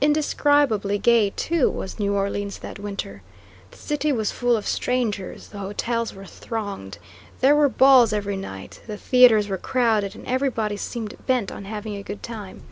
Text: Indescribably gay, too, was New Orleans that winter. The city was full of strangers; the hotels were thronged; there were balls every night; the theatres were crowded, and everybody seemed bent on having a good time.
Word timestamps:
Indescribably 0.00 0.96
gay, 0.96 1.30
too, 1.30 1.68
was 1.68 1.98
New 1.98 2.14
Orleans 2.14 2.58
that 2.60 2.78
winter. 2.78 3.22
The 3.72 3.78
city 3.78 4.12
was 4.12 4.30
full 4.30 4.56
of 4.56 4.64
strangers; 4.64 5.48
the 5.48 5.58
hotels 5.58 6.14
were 6.14 6.24
thronged; 6.24 6.98
there 7.40 7.56
were 7.56 7.68
balls 7.68 8.12
every 8.12 8.36
night; 8.36 8.80
the 8.86 8.96
theatres 8.96 9.48
were 9.48 9.58
crowded, 9.58 10.14
and 10.14 10.24
everybody 10.24 10.76
seemed 10.76 11.16
bent 11.26 11.50
on 11.50 11.64
having 11.64 11.96
a 11.96 12.04
good 12.04 12.22
time. 12.22 12.62